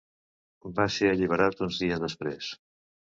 Va 0.79 0.87
ser 0.95 1.11
alliberat 1.11 1.61
uns 1.65 1.77
dies 1.83 2.01
després. 2.05 2.49